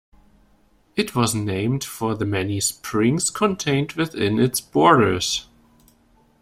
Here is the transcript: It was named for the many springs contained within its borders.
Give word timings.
It 0.95 1.13
was 1.13 1.35
named 1.35 1.83
for 1.83 2.15
the 2.15 2.25
many 2.25 2.59
springs 2.59 3.29
contained 3.29 3.91
within 3.91 4.39
its 4.39 4.59
borders. 4.59 5.45